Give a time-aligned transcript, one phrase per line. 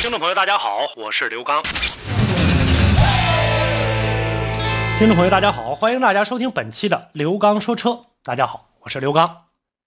[0.00, 1.60] 听众朋友，大家好，我是刘刚。
[4.96, 8.02] 听众朋友，大家好，欢迎大家收听本期的刘刚说车。
[8.22, 9.46] 大家好，我是刘刚。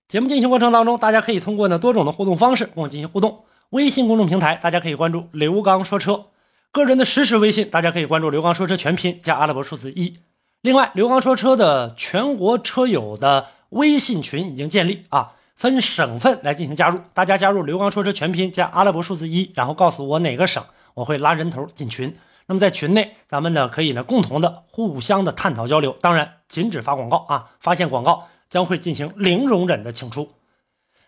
[0.09, 3.45] 节目进行过程当中，大家可以通过呢多种的互动方式跟我进行互动。
[3.69, 6.25] 微信公众平台，大家可以关注刘刚说车；
[6.73, 10.19] 个人的实时微信，大家可以关注刘刚说车全拼加阿拉伯数字一。
[10.59, 15.35] 另外，刘刚说车的全国车友的微信群已经建立啊。
[15.61, 20.65] 分省份来进行加入，大家加入“刘刚说车”全拼加阿拉伯数字一，然后告诉我哪个省，
[20.95, 22.17] 我会拉人头进群。
[22.47, 30.31] 那么在群内，咱们呢可以呢共同的互相的探讨交流，当然禁止发广告啊，发现广告将会进行零容忍的请出。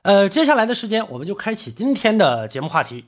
[0.03, 3.05] 呃，接下来的时间我们就开启今天的节目话题。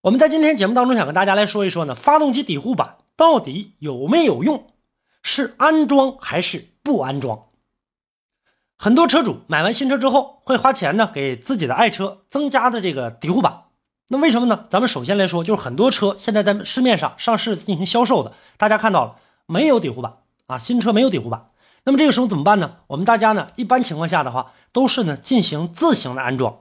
[0.00, 4.66] 我们在今天节目当中想跟大家来说一说呢，发动机底护板到底有没有用，
[5.22, 7.44] 是安装还是不安装？
[8.78, 13.62] 很多车主买完新车之后会花钱呢，给自己的爱车增加的这个底护板。
[14.08, 14.64] 那为什么呢？
[14.68, 19.16] 咱们首先来说，就是很多车现在在市面上上市进行销售的，大家看到了
[19.46, 20.12] 没有底护板
[20.46, 20.58] 啊？
[20.58, 21.48] 新车没有底护板。
[21.84, 22.76] 那么这个时候怎么办呢？
[22.88, 26.60] 我们大家呢，一般情况下的话，都是呢进行自行的安装。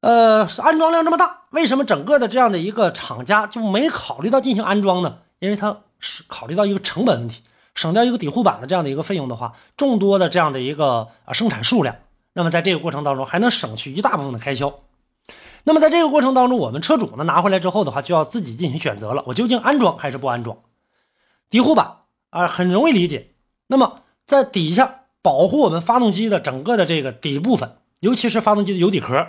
[0.00, 5.18] 呃，安装量这么大，为什么整个的这样的一个厂家就没考虑到进行安装呢？
[5.40, 7.42] 因为它是考虑到一个成本问题。
[7.78, 11.94] 省掉一个底护板的这样的一个费用的话，众多的这样的一个啊生产数量，
[12.32, 14.80] 那么在这个过程当中还能省去一大部分的开销。
[15.62, 20.58] 那么在这个过程当中，我们车主呢拿回来之后的话，就要自己进行选择了，我究竟安装还是不安装？
[21.50, 21.98] 底护板
[22.30, 23.28] 啊很容易理解，
[23.68, 29.24] 那么在底下保护我们发动机的整个的这个底部分，尤其是发动机的油底壳。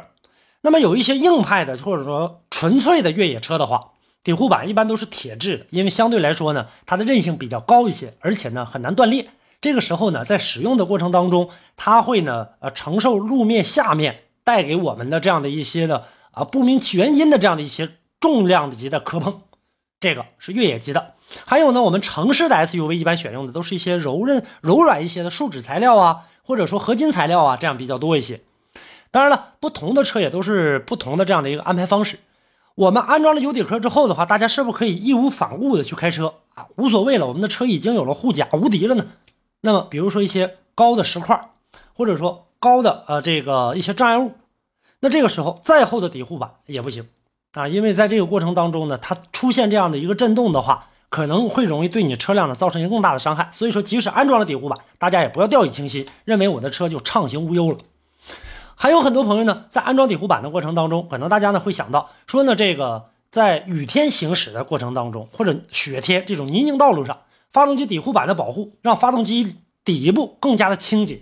[0.62, 3.92] 那么有一些硬派的或者说纯粹的越野车的话。
[4.24, 9.30] 底护板一般都是铁质的，因为相对来说呢，它的韧性比较高一些，而且呢很难断裂。
[9.62, 19.42] 这个时候呢，在使用的过程当中，它会呢呃承受路面下面带给我们的这样的一些的啊不明原因的这样的一些重量级的磕碰，
[20.00, 21.14] 这个是越野级的。
[21.46, 28.42] 还有呢，我们城市的 SUV 一般选用的都是一些柔韧、柔软一些的树脂材料啊，或者说合金材料啊，这样比较多一些。
[29.12, 32.20] 当然了，不同的车也都是不同的这样的一个安排方式。
[32.80, 36.68] 我们安装了油底壳之后的话，大家是不是可以义无反顾的去开车啊？
[36.78, 39.06] 无所谓了，我们的车已经有了护甲，无敌了呢。
[39.60, 41.50] 那么，比如说一些高的石块，
[41.94, 44.32] 或者说高的呃这个一些障碍物，
[45.02, 47.06] 那这个时候再厚的底护板也不行
[47.52, 53.50] 啊，因为在这个过程当中呢，它出现这样的一个震动的话，可能会容易对你车辆呢造成一个更大的伤害。
[53.52, 57.78] 所以说，即使安装了底护板，大家也不要掉以轻心，认为我的车就畅行无忧了。
[58.82, 67.20] 还有很多朋友呢，在安装底护板的过程当中，可能大家呢会想到说呢，这个在雨天行驶的过程当中，或者雪天这种泥泞道路上，
[67.52, 71.22] 发动机底护板的保护让发动机底部更加的清洁，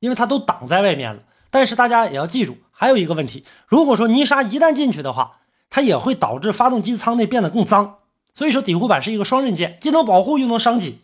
[0.00, 1.22] 因为它都挡在外面了。
[1.52, 5.38] 但是大家也要记住，还有一个问题，如果说泥沙一旦进去的话，
[5.70, 7.98] 它也会导致发动机舱内变得更脏。
[8.34, 11.02] 所以说底护板是一个双刃剑，既能保护又能伤己。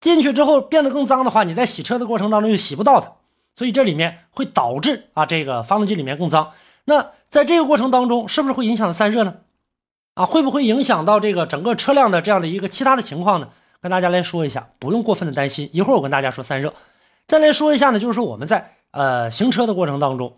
[0.00, 3.14] 进去之后变得更脏的话，你在洗车的过程当中又洗不到它。
[3.56, 6.52] 所以这里面会导致啊，这个发动机里面更脏。
[6.84, 9.38] 那在这个过程当中，是不是会影响散热呢？
[10.14, 13.48] 啊，会不会影响到这个整个车辆的这样的一个其他的情况呢？
[13.80, 15.68] 跟大家来说一下，不用过分的担心。
[15.72, 16.72] 一会儿我跟大家说散热，
[17.26, 20.36] 再来说一下呢，就是说我们在呃行车的过程当中，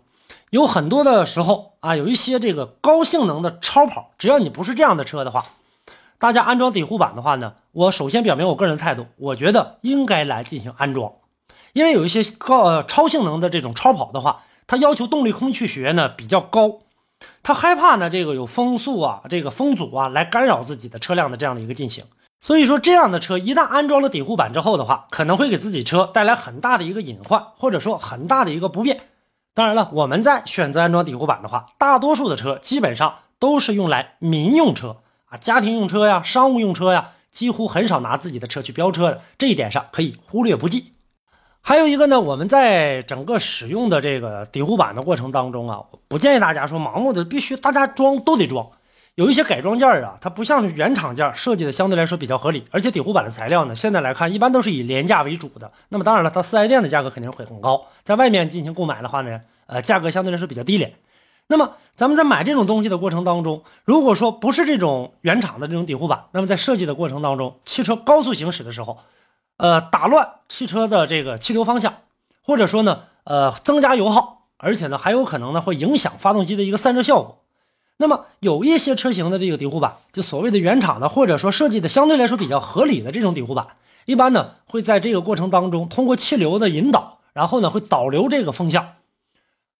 [0.49, 5.43] 有很多的时候啊，有一些这个高性能的超跑，只要你不是这样的车的话，
[6.17, 11.13] 大家安装底护板的话呢，我首先表明我个人的态度，我觉得应该来进行安装。
[11.79, 16.79] 因为有一些高呃超性能的这种超跑的话，它要求动力空气学呢比较高，
[17.41, 22.03] 它害怕呢这个有风速啊、这个风阻啊来干扰自己的车辆的这样的一个进行。
[22.41, 29.03] 所以说这样的车一旦安装了底护板之后的话，可能会给自己车带来很大的一个隐患，或者说很大的一个不便。
[29.53, 34.97] 当然了，我们在选择安装底护板的话，大多数的车基本上都是用来民用车
[35.29, 39.21] 啊、家庭用车呀、商务用车呀，几乎很少拿自己的车去飙车的。
[39.37, 40.91] 这一点上可以忽略不计。
[41.61, 48.67] 还有一个呢，我们在整个使用的这个底护板的过程当中啊，不建议大家说盲目的必须大家装都得装。
[49.15, 55.71] 有一些改装件啊，它不像原厂件设计的相对来说比较合理，而且底护板的材料呢，现在来看一般都是以廉价为主的。
[55.89, 60.93] 那么当然了，它四 S 店的价格肯定会很高，在外面进行购买的话呢，呃，价格相对来说比较低廉。
[61.47, 68.97] 那么咱们在买这种东西的过程当中，如果说不是这种原厂的这种底护板，那么在设计的过程当中，汽车高速行驶的时候，
[69.59, 71.97] 呃，打乱汽车的这个气流方向，
[72.41, 77.41] 或者说呢，呃，增加油耗，而且呢，还有可能呢会影响发动机的一个散热效果。
[77.97, 83.67] 那么有一些车型的这个底护板，就所谓的原厂的，或者说设计的相对来说比较合理的这种底护板，
[84.05, 88.93] 一般呢会在这个过程当中通过气流的引导，然后呢会导流这个风向。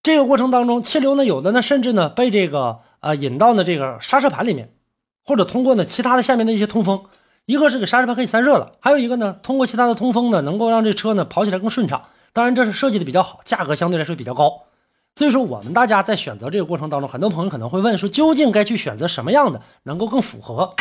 [0.04, 4.74] 这个过程当中，气流呢有的呢甚至呢被这个呃引到呢这个刹车盘里面，
[5.24, 7.06] 或者通过呢其他的下面的一些通风，
[7.50, 12.04] 一个是给刹车盘可以散热了，还有一个呢通过其他的通风呢能够让这车呢跑起来更顺畅。
[12.32, 14.66] 当然这是设计的比较好，价格相对来说比较高。
[15.16, 20.76] 所以说，我们大家在选择这个过程当中，很多朋友可能会问说，究竟该去选择什么样的能够更符合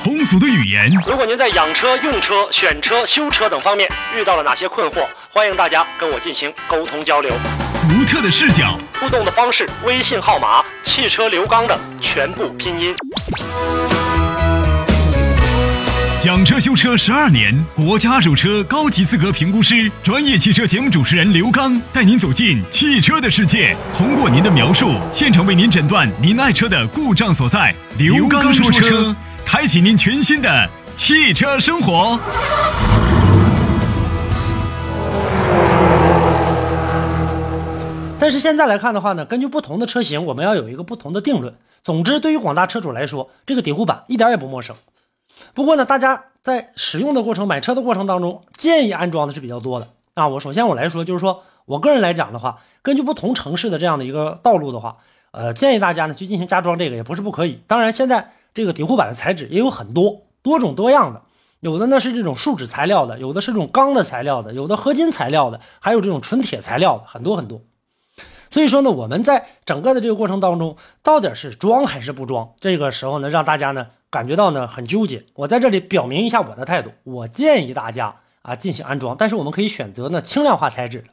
[0.00, 0.92] 通俗的语言？
[1.04, 7.32] 如果您在养车、用车、选车、修车等方面遇到了哪些困惑，欢迎大家跟我进行沟通交流。
[7.82, 12.94] 独特的视角，互动的方式：微信号码“汽车刘刚”的全部拼音。
[16.20, 27.74] 讲车修车十二年，国家二手车高级资格评估师，专业汽车节目主持人刘刚带您走进汽车的世界，通过您的描述，现场为您诊断您爱车的故障所在。
[27.96, 32.20] 刘刚说车，开启您全新的汽车生活。
[38.18, 41.54] 但是现在来看的话呢，根据不同的车型，我们要有一个不同的定论。
[41.82, 44.76] 总之，对于广大车主来说，这个底护板一点也不陌生。
[45.54, 50.28] 不过呢，大家在使用的过程、买车的过程当中，建议安装的是比较多的啊。
[50.28, 54.96] 我首先我来说，就是说我个人来讲的话，根据不同城市的这样的一个道路的话，
[55.32, 57.62] 呃，建议大家呢去进行加装，这个也不是不可以。
[57.66, 61.22] 当然，现在这个底护板的材质也有很多多种多样的，
[61.60, 67.60] 有的呢是这种树脂材料的，有的是这种钢的材料的，有的合金材料的，还有这种纯铁材料的，很多很多。
[68.50, 72.50] 所以说呢，我们在整个的这个过程当中，到底是装还是不装？
[72.58, 73.86] 这个时候呢，让大家呢。
[74.10, 81.04] 感觉到呢很纠结，我在这里表明一下我的态度，我建议大家啊进行安装，但是我们可以选择呢轻量化材质，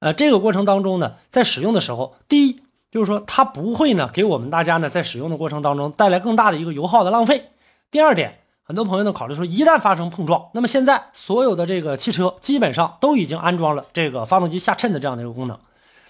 [0.00, 7.50] 呃这个过程当中呢，在使用的时候，第一就是说它不会呢给我们大家呢在使用的过程当中带来更大的一个油耗的浪费。
[7.90, 15.58] 第二点，很多朋友呢考虑说，一旦发生碰撞，那么现在所有的这个汽车基本上都已经安装了这个发动机下衬的这样的一个功能，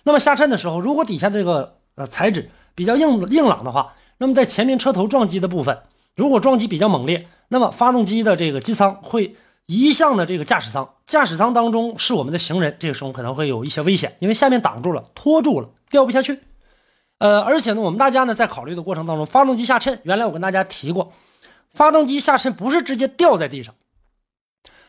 [0.05, 5.77] 那么下衬的时候，如果底下这个呃材质比较硬硬朗的话，那么在前面车头撞击的部分。
[6.15, 9.37] 如果撞击比较猛烈，那么发动机的这个机舱会
[9.67, 16.41] 移向的这个驾驶舱，驾驶舱当中是我们的行人，这个时候可能会有一些危险，因为下面挡住了，拖住了，掉不下去。
[17.19, 21.13] 呃，而且呢，我们大家呢在考虑的过程当中，发动机下沉，原来我跟大家提过，
[21.71, 23.75] 发动机下沉不是直接掉在地上，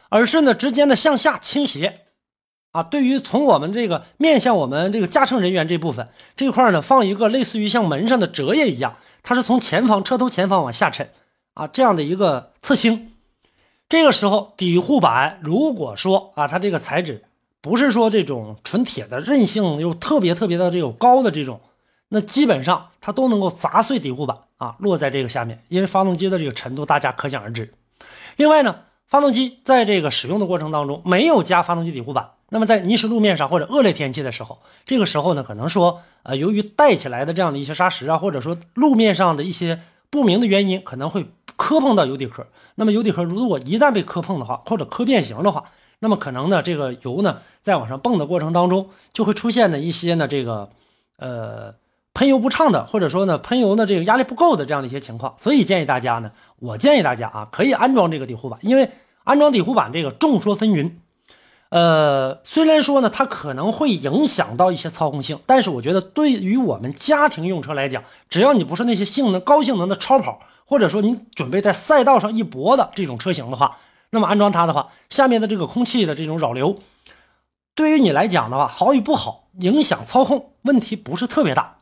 [0.10, 2.02] 而是呢直接呢向下倾斜。
[2.72, 8.98] 啊，对于从我们这个面向我们这个驾乘人员这部分这块呢，放一个类似于像门上的折页一样。
[9.24, 11.10] 它是从前方车头前方往下沉，
[11.54, 13.12] 啊，这样的一个侧倾。
[13.90, 17.24] 这个时候底护板如果说啊，它这个材质
[17.62, 21.62] 不是说这种纯铁的，韧性又特别特别的这种高的这种，
[22.10, 25.64] 那基本上它都能够砸碎底护板啊，落在这个下面。
[25.70, 27.74] 因为发动机的这个沉度，大家可想而知。
[28.36, 28.82] 另外呢，
[29.14, 32.32] 发动机在这个使用的过程当中没有加发动机底护板。
[32.50, 42.48] 那么在泥石路面上或者恶劣天气的时候，这个时候呢，可能说，呃，由于带起来的这样的一些砂石啊，或者说路面上的一些不明的原因，可能会磕碰到油底壳。
[42.74, 45.66] 那么油底壳如果一旦被磕碰的话，或者磕变形的话，
[46.00, 50.70] 那么可能呢，这个油呢在往上蹦的过程当中，就会出现呢一些呢这个，
[51.18, 51.76] 呃，
[52.16, 55.36] 喷油不畅的，或者说呢喷油呢这个压力不够的这样的一些情况。
[55.38, 58.90] 所以建议大家呢，我建议大家啊，可以安装这个底护板，因为
[59.24, 60.92] 安装底护板这个众说纷纭。
[61.70, 73.80] 呃，虽然说呢，它可能会影响到一些操控性，但是我觉得对于我们家庭用车来讲，只要你不是那些性能高性能的超跑，或者说你准备在赛道上一搏的这种车型的话，
[74.12, 76.78] 那么安装它的话，下面的这个空气的这种扰流，
[77.74, 81.80] 对于你来讲的话，好与不好，影响操控问题不是特别大。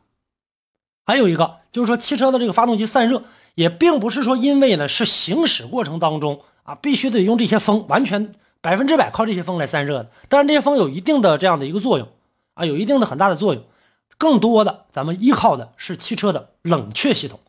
[1.04, 3.24] 还有一个就是说，汽车的这个发动机散热，
[3.56, 8.34] 也并不是说因为呢是行驶过程当中啊，必须得用这些风完全。
[8.60, 12.06] 百分之百靠这些风来散热的，当然这些风有一定的这样的一个作用
[12.54, 13.64] 啊，有一定的很大的作用。
[14.16, 17.40] 更多的咱们依靠的是汽车的冷却系统。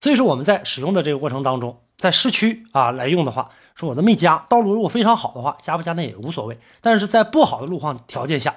[0.00, 6.58] 所以说我们在使用的这个过程当中，在市区啊来用的话，说我的没加，道路如果非常好的话，加不加那也无所谓。
[6.80, 8.56] 但是在不好的路况条件下，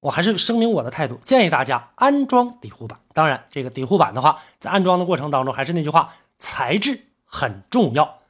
[0.00, 2.98] 我还是声明我的态度，建议大家安装底护板。
[3.12, 8.20] 当然，这个底护板的话，在安装的过程当中，还是那句话，材质很重要。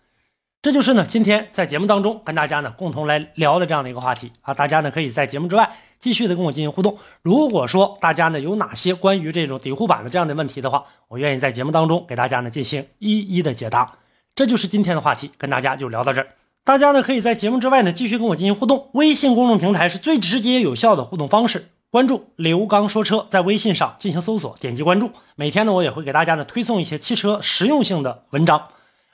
[0.60, 4.52] 这就是呢，今天在节目当中跟大家呢共同来聊的这样的一个话题啊。
[4.52, 6.98] 大家呢可以在节目之外继续的跟我进行互动。
[7.22, 13.98] 如果说大家呢有哪些关于这种底护板的这样的问题的话，我愿意在节目当中给大家呢进行一一的解答。
[14.34, 16.26] 这就是今天的话题，跟大家就聊到这儿。
[16.64, 18.90] 大家呢可以在节目之外呢继续跟我进行互动。
[18.94, 21.68] 微信公众平台是最直接有效的互动方式。
[21.88, 25.12] 关注刘刚说车，在微信上进行搜索，点击关注。
[25.36, 28.66] 每天呢我也会给大家呢推送一些汽车实用性的文章。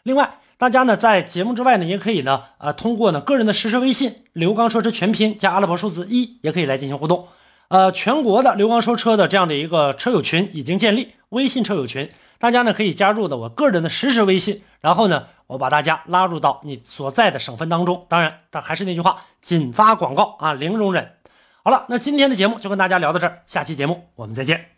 [0.04, 0.38] 另外。
[0.56, 7.26] 大家呢在节目之外呢，也可以呢，呃，通过呢个人的实时微信“刘刚说车全拼”加阿拉伯数字一，也可以来进行互动。
[7.68, 18.06] 呃，全国的刘刚说车的这样的一个车友群已经建立，微信车友群，大家呢可以加入的我个人的实时微信，然后呢，我把大家拉入到你所在的省份当中。
[18.08, 21.10] 当然，但还是那句话，仅发广告啊，零容忍。
[21.64, 24.73] 好了，那今天的节目就跟大家聊到这儿，下期节目我们再见。